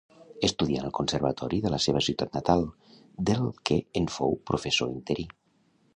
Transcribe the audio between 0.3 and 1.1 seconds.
Estudià en el